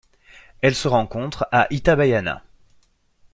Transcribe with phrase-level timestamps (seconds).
[0.61, 2.43] Elle se rencontre à Itabaiana.